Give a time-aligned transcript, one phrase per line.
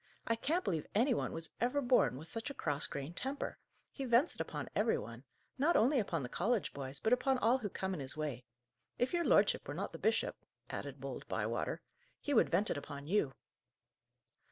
[0.25, 3.59] I can't believe any one was ever born with such a cross grained temper.
[3.91, 5.23] He vents it upon every one:
[5.59, 8.43] not only upon the college boys, but upon all who come in his way.
[8.97, 10.35] If your lordship were not the bishop,"
[10.71, 11.81] added bold Bywater,
[12.19, 13.33] "he would vent it upon you."